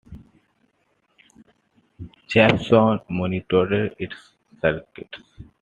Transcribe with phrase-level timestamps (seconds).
[2.27, 5.19] Jeppson monitored its circuits.